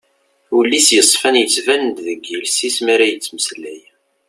[0.57, 3.81] Ul-is yesfan yettban-d deg yiles-is mi ara yettmeslay.